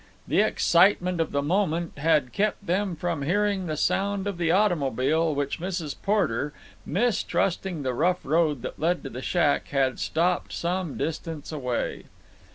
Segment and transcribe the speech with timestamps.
[0.27, 5.35] The excitement of the moment had kept them from hearing the sound of the automobile
[5.35, 5.95] which Mrs.
[6.01, 6.53] Porter,
[6.87, 12.05] mistrusting the rough road that led to the shack, had stopped some distance away.